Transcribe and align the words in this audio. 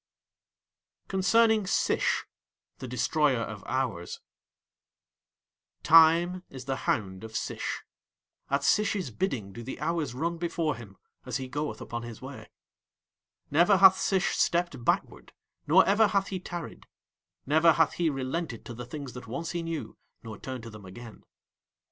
CONCERNING 1.09 1.67
SISH 1.67 2.25
(The 2.79 2.87
Destroyer 2.87 3.41
of 3.41 3.63
Hours) 3.67 4.19
Time 5.83 6.41
is 6.49 6.65
the 6.65 6.75
hound 6.89 7.23
of 7.23 7.35
Sish. 7.35 7.83
At 8.49 8.63
Sish's 8.63 9.11
bidding 9.11 9.53
do 9.53 9.61
the 9.61 9.79
hours 9.79 10.15
run 10.15 10.39
before 10.39 10.75
him 10.75 10.97
as 11.23 11.37
he 11.37 11.47
goeth 11.47 11.81
upon 11.81 12.01
his 12.01 12.19
way. 12.19 12.49
Never 13.51 13.77
hath 13.77 13.99
Sish 13.99 14.29
stepped 14.35 14.83
backward 14.83 15.33
nor 15.67 15.85
ever 15.85 16.07
hath 16.07 16.29
he 16.29 16.39
tarried; 16.39 16.87
never 17.45 17.73
hath 17.73 17.93
he 17.93 18.09
relented 18.09 18.65
to 18.65 18.73
the 18.73 18.87
things 18.87 19.13
that 19.13 19.27
once 19.27 19.51
he 19.51 19.61
knew 19.61 19.99
nor 20.23 20.39
turned 20.39 20.63
to 20.63 20.71
them 20.71 20.85
again. 20.87 21.23